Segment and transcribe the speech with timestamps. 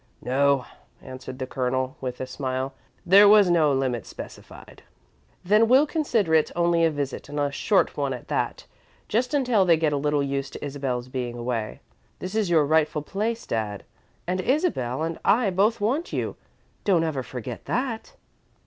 [0.23, 0.65] "No,"
[0.99, 2.73] answered the Colonel, with a smile;
[3.05, 4.81] "there was no limit specified."
[5.45, 8.65] "Then we'll consider it only a visit and a short one at that
[9.07, 11.81] just until they get a little used to Isabel's being away.
[12.17, 13.83] This is your rightful place, Dad,
[14.25, 16.35] and Isabel and I both want you
[16.83, 18.13] don't ever forget that!"